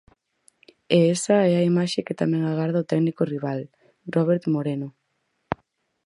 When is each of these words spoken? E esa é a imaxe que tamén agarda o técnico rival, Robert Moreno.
E 0.97 0.97
esa 1.15 1.37
é 1.51 1.53
a 1.57 1.67
imaxe 1.71 2.05
que 2.07 2.17
tamén 2.21 2.43
agarda 2.45 2.83
o 2.83 2.87
técnico 2.91 3.23
rival, 3.33 3.59
Robert 4.15 4.43
Moreno. 4.55 4.89